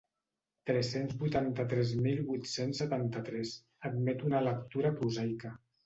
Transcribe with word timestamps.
Tres-cents 0.69 1.13
vuitanta-tres 1.19 1.93
mil 2.07 2.25
vuit-cents 2.31 2.83
setanta-tres- 2.85 3.55
admet 3.93 4.29
una 4.31 4.45
lectura 4.51 4.99
prosaica. 5.01 5.59